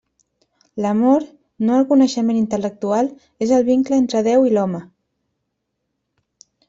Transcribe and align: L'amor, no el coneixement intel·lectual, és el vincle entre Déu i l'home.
L'amor, 0.85 1.25
no 1.67 1.75
el 1.81 1.85
coneixement 1.91 2.39
intel·lectual, 2.39 3.11
és 3.47 3.53
el 3.59 3.67
vincle 3.71 4.01
entre 4.05 4.25
Déu 4.29 4.49
i 4.51 4.55
l'home. 4.55 4.81